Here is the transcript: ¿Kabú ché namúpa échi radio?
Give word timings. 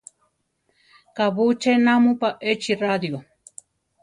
¿Kabú 1.17 1.43
ché 1.61 1.71
namúpa 1.83 2.29
échi 2.51 2.73
radio? 2.83 3.17